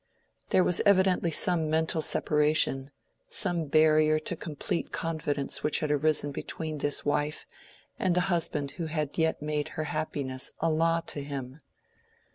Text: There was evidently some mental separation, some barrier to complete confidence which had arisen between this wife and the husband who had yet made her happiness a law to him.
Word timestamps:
There 0.49 0.63
was 0.63 0.81
evidently 0.83 1.29
some 1.29 1.69
mental 1.69 2.01
separation, 2.01 2.89
some 3.27 3.67
barrier 3.67 4.17
to 4.17 4.35
complete 4.35 4.91
confidence 4.91 5.61
which 5.61 5.77
had 5.77 5.91
arisen 5.91 6.31
between 6.31 6.79
this 6.79 7.05
wife 7.05 7.45
and 7.99 8.15
the 8.15 8.21
husband 8.21 8.71
who 8.71 8.87
had 8.87 9.15
yet 9.19 9.43
made 9.43 9.67
her 9.77 9.83
happiness 9.93 10.53
a 10.59 10.71
law 10.71 11.01
to 11.01 11.21
him. 11.21 11.59